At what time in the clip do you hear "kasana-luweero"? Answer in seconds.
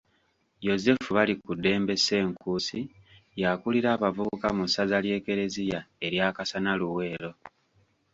6.37-7.31